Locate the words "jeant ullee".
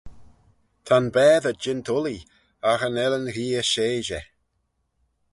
1.61-2.27